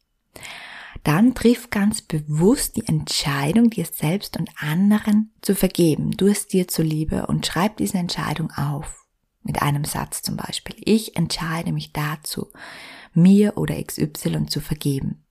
Dann 1.04 1.34
triff 1.34 1.70
ganz 1.70 2.02
bewusst 2.02 2.76
die 2.76 2.88
Entscheidung, 2.88 3.70
dir 3.70 3.86
selbst 3.86 4.38
und 4.38 4.50
anderen 4.58 5.32
zu 5.42 5.56
vergeben, 5.56 6.12
du 6.12 6.28
es 6.28 6.48
dir 6.48 6.68
zuliebe, 6.68 7.28
und 7.28 7.46
schreib 7.46 7.78
diese 7.78 7.98
Entscheidung 7.98 8.52
auf. 8.52 9.06
Mit 9.42 9.62
einem 9.62 9.86
Satz 9.86 10.22
zum 10.22 10.36
Beispiel. 10.36 10.76
Ich 10.80 11.16
entscheide 11.16 11.72
mich 11.72 11.94
dazu, 11.94 12.52
mir 13.14 13.58
oder 13.58 13.82
XY 13.82 14.46
zu 14.48 14.62
vergeben. 14.62 15.26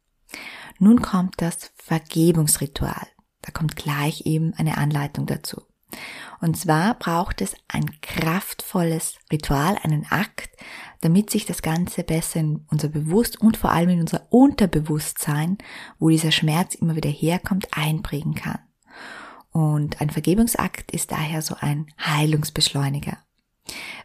Nun 0.78 1.02
kommt 1.02 1.34
das 1.38 1.72
Vergebungsritual. 1.76 3.06
Da 3.42 3.50
kommt 3.50 3.76
gleich 3.76 4.26
eben 4.26 4.54
eine 4.54 4.78
Anleitung 4.78 5.26
dazu. 5.26 5.62
Und 6.40 6.56
zwar 6.56 6.94
braucht 6.94 7.40
es 7.40 7.54
ein 7.66 8.00
kraftvolles 8.00 9.14
Ritual, 9.32 9.78
einen 9.82 10.06
Akt, 10.10 10.50
damit 11.00 11.30
sich 11.30 11.46
das 11.46 11.62
Ganze 11.62 12.04
besser 12.04 12.40
in 12.40 12.66
unser 12.70 12.88
Bewusst 12.88 13.40
und 13.40 13.56
vor 13.56 13.72
allem 13.72 13.88
in 13.90 14.00
unser 14.00 14.26
Unterbewusstsein, 14.30 15.58
wo 15.98 16.10
dieser 16.10 16.30
Schmerz 16.30 16.74
immer 16.74 16.94
wieder 16.94 17.10
herkommt, 17.10 17.68
einprägen 17.72 18.34
kann. 18.34 18.58
Und 19.50 20.00
ein 20.00 20.10
Vergebungsakt 20.10 20.92
ist 20.92 21.10
daher 21.10 21.42
so 21.42 21.56
ein 21.58 21.86
Heilungsbeschleuniger. 21.98 23.16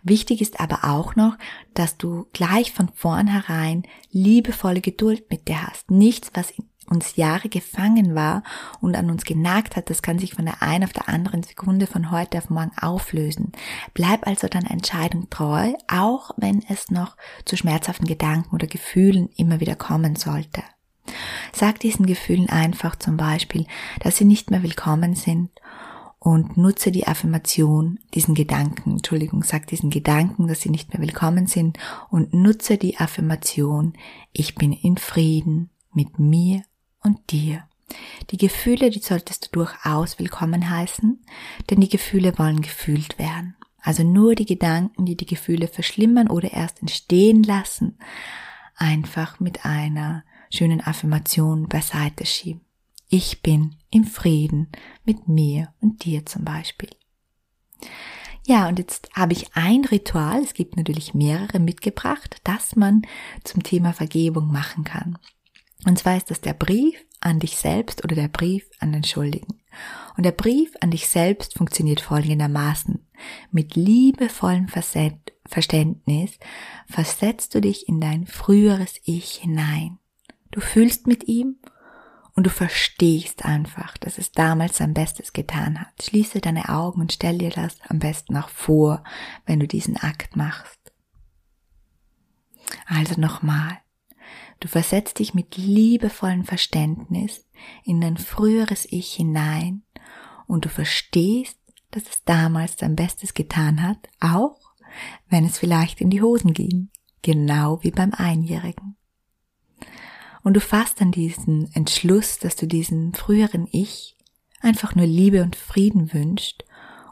Wichtig 0.03 0.41
ist 0.41 0.59
aber 0.59 0.83
auch 0.83 1.15
noch, 1.15 1.37
dass 1.73 1.97
du 1.97 2.27
gleich 2.33 2.71
von 2.71 2.89
vornherein 2.93 3.83
liebevolle 4.11 4.81
Geduld 4.81 5.29
mit 5.29 5.47
dir 5.47 5.67
hast. 5.67 5.89
Nichts, 5.91 6.31
was 6.33 6.53
uns 6.89 7.15
Jahre 7.15 7.49
gefangen 7.49 8.13
war 8.15 8.43
und 8.81 8.95
an 8.95 9.09
uns 9.09 9.23
genagt 9.23 9.75
hat, 9.75 9.89
das 9.89 10.01
kann 10.01 10.19
sich 10.19 10.33
von 10.33 10.45
der 10.45 10.61
einen 10.61 10.83
auf 10.83 10.93
der 10.93 11.09
anderen 11.09 11.43
Sekunde 11.43 11.87
von 11.87 12.11
heute 12.11 12.37
auf 12.37 12.49
morgen 12.49 12.71
auflösen. 12.77 13.51
Bleib 13.93 14.27
also 14.27 14.47
deiner 14.47 14.71
Entscheidung 14.71 15.29
treu, 15.29 15.73
auch 15.87 16.31
wenn 16.37 16.63
es 16.67 16.91
noch 16.91 17.15
zu 17.45 17.55
schmerzhaften 17.55 18.07
Gedanken 18.07 18.53
oder 18.53 18.67
Gefühlen 18.67 19.29
immer 19.37 19.59
wieder 19.59 19.75
kommen 19.75 20.15
sollte. 20.15 20.61
Sag 21.53 21.79
diesen 21.79 22.05
Gefühlen 22.05 22.49
einfach 22.49 22.95
zum 22.95 23.17
Beispiel, 23.17 23.65
dass 23.99 24.17
sie 24.17 24.25
nicht 24.25 24.51
mehr 24.51 24.63
willkommen 24.63 25.15
sind 25.15 25.51
und 26.23 26.55
nutze 26.55 26.89
die 26.89 27.05
Affirmation, 27.05 27.99
diesen 28.13 28.33
Gedanken, 28.33 28.91
Entschuldigung, 28.91 29.43
sag 29.43 29.67
diesen 29.67 29.89
Gedanken, 29.89 30.47
dass 30.47 30.61
sie 30.61 30.69
nicht 30.69 30.93
mehr 30.93 31.01
willkommen 31.01 31.47
sind 31.47 31.77
und 32.09 32.33
nutze 32.33 32.77
die 32.77 32.97
Affirmation, 32.97 33.91
ich 34.31 34.55
bin 34.55 34.71
in 34.71 34.95
Frieden 34.95 35.69
mit 35.91 36.19
mir 36.19 36.63
und 37.01 37.29
dir. 37.29 37.67
Die 38.29 38.37
Gefühle, 38.37 38.89
die 38.89 38.99
solltest 38.99 39.47
du 39.47 39.49
durchaus 39.51 40.17
willkommen 40.17 40.69
heißen, 40.69 41.21
denn 41.69 41.81
die 41.81 41.89
Gefühle 41.89 42.39
wollen 42.39 42.61
gefühlt 42.61 43.19
werden. 43.19 43.57
Also 43.81 44.03
nur 44.03 44.33
die 44.35 44.45
Gedanken, 44.45 45.05
die 45.05 45.17
die 45.17 45.25
Gefühle 45.25 45.67
verschlimmern 45.67 46.29
oder 46.29 46.53
erst 46.53 46.79
entstehen 46.79 47.43
lassen, 47.43 47.97
einfach 48.77 49.41
mit 49.41 49.65
einer 49.65 50.23
schönen 50.49 50.79
Affirmation 50.79 51.67
beiseite 51.67 52.25
schieben. 52.25 52.61
Ich 53.15 53.43
bin 53.43 53.75
im 53.91 54.05
Frieden 54.05 54.71
mit 55.05 55.27
mir 55.27 55.71
und 55.79 56.03
dir 56.03 56.25
zum 56.25 56.43
Beispiel. 56.43 56.89
Ja, 58.47 58.67
und 58.67 58.79
jetzt 58.79 59.11
habe 59.13 59.33
ich 59.33 59.55
ein 59.55 59.85
Ritual, 59.85 60.41
es 60.41 60.55
gibt 60.55 60.77
natürlich 60.77 61.13
mehrere 61.13 61.59
mitgebracht, 61.59 62.37
das 62.43 62.75
man 62.75 63.03
zum 63.43 63.61
Thema 63.61 63.93
Vergebung 63.93 64.51
machen 64.51 64.83
kann. 64.83 65.19
Und 65.85 65.99
zwar 65.99 66.17
ist 66.17 66.31
das 66.31 66.41
der 66.41 66.55
Brief 66.55 67.05
an 67.19 67.37
dich 67.37 67.57
selbst 67.57 68.03
oder 68.03 68.15
der 68.15 68.29
Brief 68.29 68.67
an 68.79 68.91
den 68.91 69.03
Schuldigen. 69.03 69.61
Und 70.17 70.25
der 70.25 70.31
Brief 70.31 70.71
an 70.81 70.89
dich 70.89 71.07
selbst 71.07 71.53
funktioniert 71.53 72.01
folgendermaßen. 72.01 73.07
Mit 73.51 73.75
liebevollem 73.75 74.69
Verständnis 74.69 76.39
versetzt 76.87 77.53
du 77.53 77.61
dich 77.61 77.87
in 77.87 78.01
dein 78.01 78.25
früheres 78.25 78.95
Ich 79.03 79.35
hinein. 79.35 79.99
Du 80.49 80.61
fühlst 80.61 81.05
mit 81.05 81.27
ihm 81.27 81.57
und 82.35 82.45
du 82.45 82.49
verstehst 82.49 83.45
einfach, 83.45 83.97
dass 83.97 84.17
es 84.17 84.31
damals 84.31 84.77
sein 84.77 84.93
Bestes 84.93 85.33
getan 85.33 85.79
hat. 85.79 86.01
Schließe 86.01 86.41
deine 86.41 86.69
Augen 86.69 87.01
und 87.01 87.13
stell 87.13 87.37
dir 87.37 87.51
das 87.51 87.77
am 87.87 87.99
besten 87.99 88.35
auch 88.37 88.49
vor, 88.49 89.03
wenn 89.45 89.59
du 89.59 89.67
diesen 89.67 89.97
Akt 89.97 90.35
machst. 90.35 90.79
Also 92.85 93.19
nochmal. 93.19 93.77
Du 94.59 94.67
versetzt 94.67 95.19
dich 95.19 95.33
mit 95.33 95.57
liebevollem 95.57 96.45
Verständnis 96.45 97.45
in 97.83 98.01
dein 98.01 98.17
früheres 98.17 98.87
Ich 98.89 99.13
hinein 99.13 99.83
und 100.47 100.65
du 100.65 100.69
verstehst, 100.69 101.59
dass 101.91 102.03
es 102.03 102.23
damals 102.23 102.77
sein 102.77 102.95
Bestes 102.95 103.33
getan 103.33 103.83
hat, 103.83 104.09
auch 104.19 104.59
wenn 105.29 105.45
es 105.45 105.59
vielleicht 105.59 106.01
in 106.01 106.09
die 106.09 106.21
Hosen 106.21 106.53
ging, 106.53 106.89
genau 107.21 107.83
wie 107.83 107.91
beim 107.91 108.13
Einjährigen. 108.13 108.95
Und 110.43 110.55
du 110.55 110.59
fasst 110.59 110.99
dann 110.99 111.11
diesen 111.11 111.73
Entschluss, 111.73 112.37
dass 112.39 112.55
du 112.55 112.67
diesem 112.67 113.13
früheren 113.13 113.67
Ich 113.71 114.17
einfach 114.59 114.95
nur 114.95 115.05
Liebe 115.05 115.41
und 115.41 115.55
Frieden 115.55 116.13
wünscht 116.13 116.63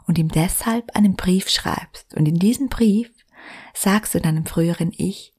und 0.06 0.18
ihm 0.18 0.28
deshalb 0.28 0.94
einen 0.94 1.16
Brief 1.16 1.48
schreibst. 1.48 2.14
Und 2.14 2.26
in 2.26 2.38
diesem 2.38 2.68
Brief 2.68 3.10
sagst 3.74 4.14
du 4.14 4.20
deinem 4.20 4.46
früheren 4.46 4.92
Ich 4.96 5.32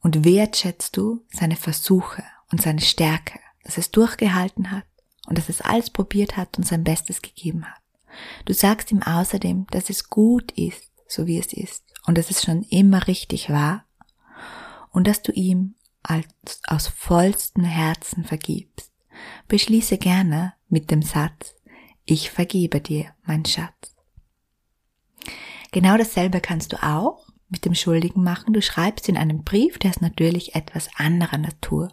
und 0.00 0.24
wertschätzt 0.24 0.96
du 0.96 1.24
seine 1.30 1.56
Versuche 1.56 2.24
und 2.50 2.62
seine 2.62 2.80
Stärke, 2.80 3.38
dass 3.64 3.78
es 3.78 3.90
durchgehalten 3.90 4.70
hat 4.70 4.86
und 5.26 5.36
dass 5.36 5.48
es 5.48 5.60
alles 5.60 5.90
probiert 5.90 6.36
hat 6.36 6.56
und 6.56 6.64
sein 6.64 6.84
Bestes 6.84 7.22
gegeben 7.22 7.66
hat. 7.66 7.80
Du 8.44 8.54
sagst 8.54 8.92
ihm 8.92 9.02
außerdem, 9.02 9.66
dass 9.70 9.90
es 9.90 10.08
gut 10.08 10.52
ist, 10.52 10.90
so 11.08 11.26
wie 11.26 11.38
es 11.38 11.52
ist 11.52 11.84
und 12.06 12.16
dass 12.16 12.30
es 12.30 12.42
schon 12.42 12.62
immer 12.64 13.06
richtig 13.08 13.50
war 13.50 13.84
und 14.92 15.06
dass 15.06 15.22
du 15.22 15.32
ihm 15.32 15.74
als 16.08 16.60
aus 16.66 16.88
vollstem 16.88 17.64
Herzen 17.64 18.24
vergibst. 18.24 18.92
Beschließe 19.48 19.98
gerne 19.98 20.54
mit 20.68 20.90
dem 20.90 21.02
Satz, 21.02 21.54
ich 22.04 22.30
vergebe 22.30 22.80
dir, 22.80 23.06
mein 23.24 23.44
Schatz. 23.44 23.94
Genau 25.72 25.96
dasselbe 25.96 26.40
kannst 26.40 26.72
du 26.72 26.82
auch 26.82 27.26
mit 27.48 27.64
dem 27.64 27.74
Schuldigen 27.74 28.22
machen. 28.22 28.52
Du 28.52 28.62
schreibst 28.62 29.08
in 29.08 29.16
einem 29.16 29.42
Brief, 29.42 29.78
der 29.78 29.90
ist 29.90 30.02
natürlich 30.02 30.54
etwas 30.54 30.88
anderer 30.96 31.38
Natur. 31.38 31.92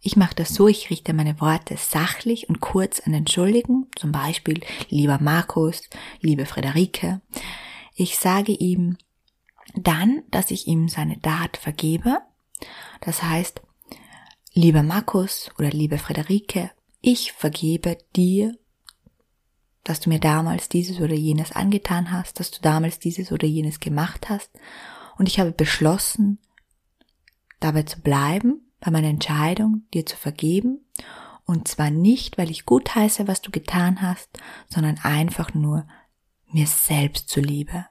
Ich 0.00 0.16
mache 0.16 0.34
das 0.34 0.54
so, 0.54 0.66
ich 0.66 0.88
richte 0.88 1.12
meine 1.12 1.40
Worte 1.40 1.76
sachlich 1.76 2.48
und 2.48 2.60
kurz 2.60 3.00
an 3.00 3.12
den 3.12 3.26
Schuldigen, 3.26 3.86
zum 3.96 4.12
Beispiel 4.12 4.60
lieber 4.88 5.18
Markus, 5.20 5.82
liebe 6.20 6.46
Friederike. 6.46 7.20
Ich 7.94 8.18
sage 8.18 8.52
ihm 8.52 8.96
dann, 9.74 10.22
dass 10.30 10.50
ich 10.50 10.66
ihm 10.66 10.88
seine 10.88 11.20
Tat 11.20 11.58
vergebe 11.58 12.22
das 13.00 13.22
heißt, 13.22 13.60
lieber 14.52 14.82
Markus 14.82 15.50
oder 15.58 15.70
liebe 15.70 15.98
Friederike, 15.98 16.70
ich 17.00 17.32
vergebe 17.32 17.98
dir, 18.16 18.56
dass 19.84 20.00
du 20.00 20.10
mir 20.10 20.20
damals 20.20 20.68
dieses 20.68 21.00
oder 21.00 21.14
jenes 21.14 21.52
angetan 21.52 22.12
hast, 22.12 22.38
dass 22.38 22.50
du 22.50 22.60
damals 22.60 22.98
dieses 22.98 23.32
oder 23.32 23.46
jenes 23.46 23.80
gemacht 23.80 24.28
hast. 24.28 24.50
Und 25.16 25.26
ich 25.26 25.40
habe 25.40 25.52
beschlossen, 25.52 26.38
dabei 27.60 27.82
zu 27.82 28.00
bleiben, 28.00 28.70
bei 28.80 28.90
meiner 28.90 29.08
Entscheidung, 29.08 29.82
dir 29.92 30.04
zu 30.06 30.16
vergeben. 30.16 30.84
Und 31.44 31.68
zwar 31.68 31.90
nicht, 31.90 32.38
weil 32.38 32.50
ich 32.50 32.66
gut 32.66 32.94
heiße, 32.94 33.28
was 33.28 33.42
du 33.42 33.50
getan 33.50 34.02
hast, 34.02 34.28
sondern 34.68 34.98
einfach 34.98 35.54
nur 35.54 35.86
mir 36.46 36.66
selbst 36.66 37.28
zuliebe. 37.28 37.86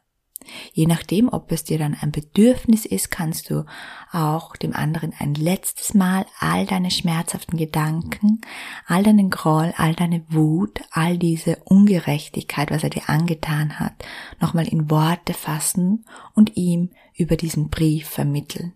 Je 0.73 0.85
nachdem, 0.85 1.29
ob 1.29 1.51
es 1.51 1.63
dir 1.63 1.77
dann 1.77 1.95
ein 1.99 2.11
Bedürfnis 2.11 2.85
ist, 2.85 3.11
kannst 3.11 3.49
du 3.49 3.65
auch 4.11 4.55
dem 4.55 4.73
anderen 4.73 5.13
ein 5.19 5.33
letztes 5.33 5.93
Mal 5.93 6.25
all 6.39 6.65
deine 6.65 6.91
schmerzhaften 6.91 7.57
Gedanken, 7.57 8.41
all 8.87 9.03
deinen 9.03 9.29
Groll, 9.29 9.73
all 9.77 9.93
deine 9.95 10.23
Wut, 10.29 10.81
all 10.91 11.17
diese 11.17 11.57
Ungerechtigkeit, 11.65 12.71
was 12.71 12.83
er 12.83 12.89
dir 12.89 13.09
angetan 13.09 13.79
hat, 13.79 13.93
nochmal 14.39 14.67
in 14.67 14.89
Worte 14.89 15.33
fassen 15.33 16.05
und 16.33 16.55
ihm 16.57 16.91
über 17.15 17.35
diesen 17.35 17.69
Brief 17.69 18.07
vermitteln. 18.07 18.73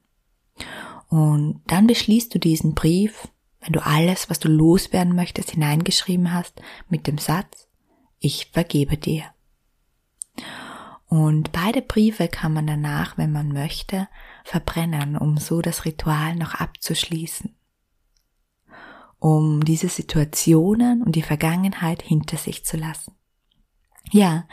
Und 1.10 1.62
dann 1.68 1.88
beschließt 1.88 2.34
du 2.34 2.40
diesen 2.40 2.74
Brief, 2.74 3.28
wenn 3.62 3.74
du 3.74 3.86
alles, 3.86 4.30
was 4.30 4.40
du 4.40 4.50
loswerden 4.50 5.16
möchtest, 5.16 5.52
hineingeschrieben 5.52 6.34
hast, 6.34 6.62
mit 6.90 7.08
dem 7.08 7.18
Satz, 7.18 7.68
ich 8.20 8.48
vergebe 8.52 8.98
dir. 8.98 9.33
Und 11.14 11.52
beide 11.52 11.84
Briefe 11.84 12.28
kann 12.28 12.54
man 12.54 12.66
danach, 12.66 13.20
wenn 13.20 13.32
man 13.32 13.50
möchte, 13.50 14.08
verbrennen, 14.44 15.16
um 15.16 15.38
so 15.38 15.62
das 15.62 15.86
Ritual 15.86 16.36
noch 16.36 16.56
abzuschließen. 16.56 17.56
Um 19.20 19.64
diese 19.64 19.90
Situationen 19.90 21.04
und 21.04 21.16
die 21.16 21.22
Vergangenheit 21.22 22.02
hinter 22.02 22.38
sich 22.38 22.66
zu 22.66 22.78
lassen. 22.78 23.14
Ja, 24.10 24.48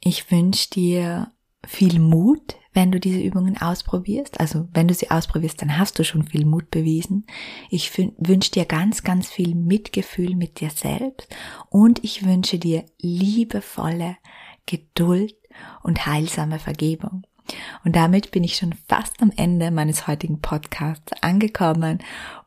ich 0.00 0.30
wünsche 0.30 0.70
dir 0.70 1.30
viel 1.66 2.00
Mut, 2.00 2.56
wenn 2.72 2.90
du 2.90 3.00
diese 3.00 3.20
Übungen 3.20 3.60
ausprobierst. 3.60 4.40
Also 4.40 4.66
wenn 4.72 4.88
du 4.88 4.94
sie 4.94 5.10
ausprobierst, 5.10 5.60
dann 5.60 5.76
hast 5.76 5.98
du 5.98 6.04
schon 6.04 6.26
viel 6.26 6.46
Mut 6.46 6.70
bewiesen. 6.70 7.26
Ich 7.68 7.98
wünsche 7.98 8.52
dir 8.52 8.64
ganz, 8.64 9.02
ganz 9.02 9.28
viel 9.28 9.54
Mitgefühl 9.54 10.36
mit 10.36 10.60
dir 10.60 10.70
selbst 10.70 11.28
und 11.68 12.02
ich 12.02 12.24
wünsche 12.24 12.58
dir 12.58 12.86
liebevolle 12.98 14.16
Geduld 14.64 15.37
und 15.82 16.06
heilsame 16.06 16.58
Vergebung. 16.58 17.22
Und 17.84 17.96
damit 17.96 18.30
bin 18.30 18.44
ich 18.44 18.56
schon 18.56 18.74
fast 18.88 19.22
am 19.22 19.32
Ende 19.36 19.70
meines 19.70 20.06
heutigen 20.06 20.40
Podcasts 20.40 21.12
angekommen. 21.22 21.98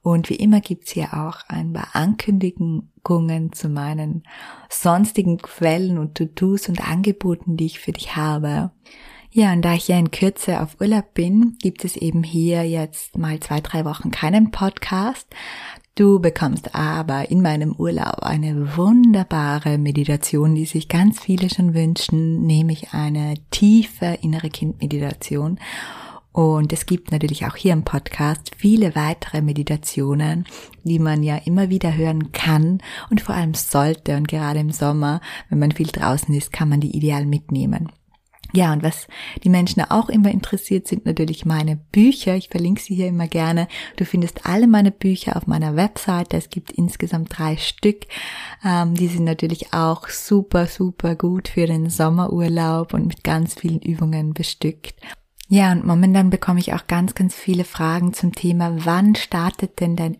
Und 0.03 0.29
wie 0.29 0.35
immer 0.35 0.61
gibt's 0.61 0.91
hier 0.91 1.13
auch 1.13 1.39
ein 1.47 1.73
paar 1.73 1.89
Ankündigungen 1.93 3.51
zu 3.53 3.69
meinen 3.69 4.23
sonstigen 4.69 5.37
Quellen 5.37 5.97
und 5.97 6.15
To-Dos 6.15 6.69
und 6.69 6.87
Angeboten, 6.87 7.57
die 7.57 7.65
ich 7.65 7.79
für 7.79 7.91
dich 7.91 8.15
habe. 8.15 8.71
Ja, 9.33 9.53
und 9.53 9.61
da 9.61 9.75
ich 9.75 9.87
ja 9.87 9.97
in 9.97 10.11
Kürze 10.11 10.61
auf 10.61 10.81
Urlaub 10.81 11.13
bin, 11.13 11.57
gibt 11.61 11.85
es 11.85 11.95
eben 11.95 12.21
hier 12.21 12.67
jetzt 12.67 13.17
mal 13.17 13.39
zwei, 13.39 13.61
drei 13.61 13.85
Wochen 13.85 14.11
keinen 14.11 14.51
Podcast. 14.51 15.25
Du 15.95 16.19
bekommst 16.19 16.73
aber 16.73 17.29
in 17.31 17.41
meinem 17.41 17.73
Urlaub 17.73 18.19
eine 18.19 18.77
wunderbare 18.77 19.77
Meditation, 19.77 20.55
die 20.55 20.63
sich 20.63 20.87
ganz 20.87 21.19
viele 21.19 21.49
schon 21.49 21.73
wünschen, 21.73 22.45
nämlich 22.45 22.93
eine 22.93 23.33
tiefe 23.51 24.17
innere 24.21 24.49
Kindmeditation. 24.49 25.59
Und 26.31 26.71
es 26.71 26.85
gibt 26.85 27.11
natürlich 27.11 27.45
auch 27.45 27.57
hier 27.57 27.73
im 27.73 27.83
Podcast 27.83 28.51
viele 28.55 28.95
weitere 28.95 29.41
Meditationen, 29.41 30.45
die 30.85 30.97
man 30.97 31.23
ja 31.23 31.35
immer 31.43 31.69
wieder 31.69 31.93
hören 31.93 32.31
kann 32.31 32.81
und 33.09 33.19
vor 33.19 33.35
allem 33.35 33.53
sollte. 33.53 34.15
Und 34.15 34.29
gerade 34.29 34.61
im 34.61 34.71
Sommer, 34.71 35.19
wenn 35.49 35.59
man 35.59 35.73
viel 35.73 35.87
draußen 35.87 36.33
ist, 36.33 36.53
kann 36.53 36.69
man 36.69 36.79
die 36.79 36.95
ideal 36.95 37.25
mitnehmen. 37.25 37.91
Ja, 38.53 38.73
und 38.73 38.83
was 38.83 39.07
die 39.43 39.49
Menschen 39.49 39.81
auch 39.83 40.09
immer 40.09 40.29
interessiert, 40.29 40.87
sind 40.87 41.05
natürlich 41.05 41.45
meine 41.45 41.77
Bücher. 41.77 42.35
Ich 42.35 42.49
verlinke 42.49 42.81
sie 42.81 42.95
hier 42.95 43.07
immer 43.07 43.27
gerne. 43.27 43.67
Du 43.95 44.05
findest 44.05 44.45
alle 44.45 44.67
meine 44.67 44.91
Bücher 44.91 45.37
auf 45.37 45.47
meiner 45.47 45.75
Webseite. 45.75 46.37
Es 46.37 46.49
gibt 46.49 46.71
insgesamt 46.71 47.37
drei 47.37 47.57
Stück. 47.57 48.07
Ähm, 48.63 48.95
die 48.95 49.07
sind 49.07 49.23
natürlich 49.23 49.73
auch 49.73 50.09
super, 50.09 50.67
super 50.67 51.15
gut 51.15 51.47
für 51.47 51.65
den 51.65 51.89
Sommerurlaub 51.89 52.93
und 52.93 53.07
mit 53.07 53.23
ganz 53.23 53.55
vielen 53.55 53.79
Übungen 53.79 54.33
bestückt. 54.33 54.95
Ja, 55.47 55.71
und 55.71 55.85
momentan 55.85 56.29
bekomme 56.29 56.59
ich 56.59 56.73
auch 56.73 56.87
ganz, 56.87 57.13
ganz 57.13 57.35
viele 57.35 57.65
Fragen 57.65 58.13
zum 58.13 58.33
Thema, 58.33 58.85
wann 58.85 59.15
startet 59.15 59.81
denn 59.81 59.97
dein 59.97 60.17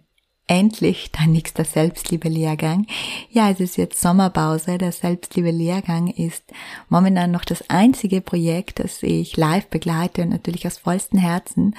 endlich 0.51 1.11
dein 1.13 1.31
nächster 1.31 1.63
Selbstliebe-Lehrgang. 1.63 2.85
Ja, 3.29 3.49
es 3.49 3.61
ist 3.61 3.77
jetzt 3.77 4.01
Sommerpause. 4.01 4.77
Der 4.77 4.91
Selbstliebe-Lehrgang 4.91 6.09
ist 6.09 6.43
momentan 6.89 7.31
noch 7.31 7.45
das 7.45 7.69
einzige 7.69 8.19
Projekt, 8.19 8.79
das 8.79 9.01
ich 9.01 9.37
live 9.37 9.67
begleite 9.67 10.23
und 10.23 10.29
natürlich 10.29 10.67
aus 10.67 10.77
vollstem 10.77 11.19
Herzen. 11.19 11.73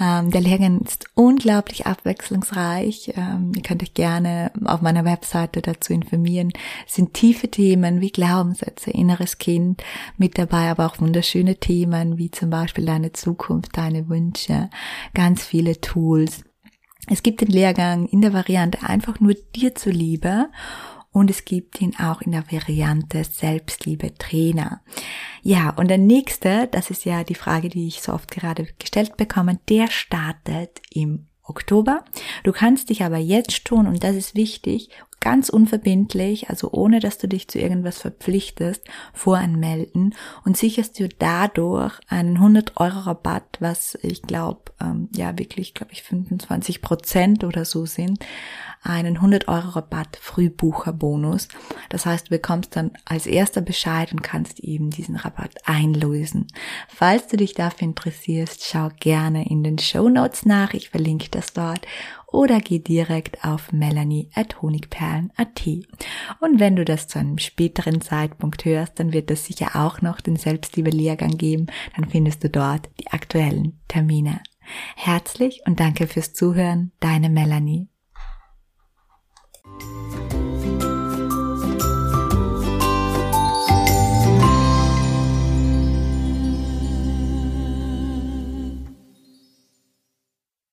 Ähm, 0.00 0.32
der 0.32 0.40
Lehrgang 0.40 0.80
ist 0.80 1.04
unglaublich 1.14 1.86
abwechslungsreich. 1.86 3.12
Ähm, 3.16 3.52
ihr 3.54 3.62
könnt 3.62 3.84
euch 3.84 3.94
gerne 3.94 4.50
auf 4.64 4.80
meiner 4.80 5.04
Webseite 5.04 5.62
dazu 5.62 5.92
informieren. 5.92 6.52
Es 6.88 6.96
sind 6.96 7.14
tiefe 7.14 7.48
Themen 7.48 8.00
wie 8.00 8.10
Glaubenssätze, 8.10 8.90
inneres 8.90 9.38
Kind 9.38 9.84
mit 10.16 10.36
dabei, 10.36 10.68
aber 10.68 10.86
auch 10.86 10.98
wunderschöne 11.00 11.60
Themen 11.60 12.18
wie 12.18 12.32
zum 12.32 12.50
Beispiel 12.50 12.86
deine 12.86 13.12
Zukunft, 13.12 13.76
deine 13.76 14.08
Wünsche, 14.08 14.68
ganz 15.14 15.44
viele 15.44 15.80
Tools 15.80 16.42
es 17.06 17.22
gibt 17.22 17.40
den 17.40 17.48
Lehrgang 17.48 18.06
in 18.06 18.20
der 18.20 18.32
Variante 18.32 18.82
einfach 18.82 19.20
nur 19.20 19.34
dir 19.54 19.74
zuliebe 19.74 20.48
und 21.12 21.30
es 21.30 21.44
gibt 21.44 21.80
ihn 21.80 21.96
auch 21.96 22.22
in 22.22 22.32
der 22.32 22.50
Variante 22.52 23.24
Selbstliebe 23.24 24.14
Trainer. 24.14 24.80
Ja, 25.42 25.70
und 25.70 25.88
der 25.88 25.98
nächste, 25.98 26.68
das 26.68 26.90
ist 26.90 27.04
ja 27.04 27.24
die 27.24 27.34
Frage, 27.34 27.68
die 27.68 27.88
ich 27.88 28.00
so 28.00 28.12
oft 28.12 28.30
gerade 28.30 28.68
gestellt 28.78 29.16
bekomme, 29.16 29.58
der 29.68 29.88
startet 29.88 30.80
im 30.90 31.26
Oktober. 31.42 32.04
Du 32.44 32.52
kannst 32.52 32.90
dich 32.90 33.02
aber 33.02 33.18
jetzt 33.18 33.66
schon, 33.66 33.88
und 33.88 34.04
das 34.04 34.14
ist 34.14 34.36
wichtig, 34.36 34.90
ganz 35.20 35.50
unverbindlich, 35.50 36.48
also 36.48 36.70
ohne 36.72 36.98
dass 36.98 37.18
du 37.18 37.28
dich 37.28 37.48
zu 37.48 37.58
irgendwas 37.58 37.98
verpflichtest, 37.98 38.82
voranmelden 39.12 40.14
und 40.44 40.56
sicherst 40.56 40.98
du 40.98 41.08
dadurch 41.08 41.98
einen 42.08 42.36
100 42.36 42.78
Euro 42.78 43.00
Rabatt, 43.00 43.58
was 43.60 43.98
ich 44.02 44.22
glaube, 44.22 44.72
ähm, 44.80 45.08
ja 45.14 45.38
wirklich, 45.38 45.74
glaube 45.74 45.92
ich 45.92 46.02
25 46.02 46.80
Prozent 46.80 47.44
oder 47.44 47.64
so 47.64 47.84
sind, 47.86 48.24
einen 48.82 49.16
100 49.16 49.48
Euro 49.48 49.70
Rabatt 49.70 50.18
Frühbucherbonus. 50.20 51.48
Das 51.90 52.06
heißt, 52.06 52.26
du 52.26 52.30
bekommst 52.30 52.76
dann 52.76 52.92
als 53.04 53.26
erster 53.26 53.60
Bescheid 53.60 54.12
und 54.12 54.22
kannst 54.22 54.60
eben 54.60 54.90
diesen 54.90 55.16
Rabatt 55.16 55.54
einlösen. 55.64 56.46
Falls 56.88 57.26
du 57.26 57.36
dich 57.36 57.54
dafür 57.54 57.88
interessierst, 57.88 58.64
schau 58.64 58.88
gerne 58.98 59.48
in 59.48 59.62
den 59.62 59.78
Show 59.78 60.08
Notes 60.08 60.46
nach. 60.46 60.72
Ich 60.74 60.90
verlinke 60.90 61.28
das 61.30 61.52
dort 61.52 61.86
oder 62.32 62.60
geh 62.60 62.78
direkt 62.78 63.44
auf 63.44 63.72
melanie.honigperlen.at. 63.72 65.66
Und 66.40 66.60
wenn 66.60 66.76
du 66.76 66.84
das 66.84 67.08
zu 67.08 67.18
einem 67.18 67.38
späteren 67.38 68.00
Zeitpunkt 68.00 68.64
hörst, 68.64 68.98
dann 68.98 69.12
wird 69.12 69.30
es 69.30 69.44
sicher 69.44 69.76
auch 69.76 70.00
noch 70.00 70.20
den 70.20 70.36
Selbstliebe-Lehrgang 70.36 71.36
geben. 71.36 71.66
Dann 71.96 72.08
findest 72.08 72.44
du 72.44 72.50
dort 72.50 72.88
die 73.00 73.08
aktuellen 73.08 73.80
Termine. 73.88 74.40
Herzlich 74.96 75.62
und 75.66 75.80
danke 75.80 76.06
fürs 76.06 76.32
Zuhören, 76.32 76.92
deine 77.00 77.28
Melanie. 77.28 77.89